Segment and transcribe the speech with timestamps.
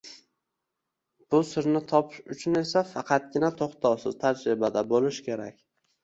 [1.33, 5.61] Bu sirni topish uchun esa faqatgina tõxtovsiz tajribada bõlish kerak